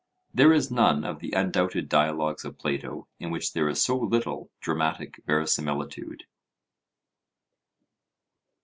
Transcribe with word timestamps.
There 0.33 0.51
is 0.51 0.71
none 0.71 1.03
of 1.05 1.19
the 1.19 1.31
undoubted 1.33 1.87
dialogues 1.87 2.43
of 2.43 2.57
Plato 2.57 3.07
in 3.19 3.29
which 3.29 3.53
there 3.53 3.69
is 3.69 3.83
so 3.83 3.95
little 3.95 4.49
dramatic 4.59 5.21
verisimilitude. 5.27 6.23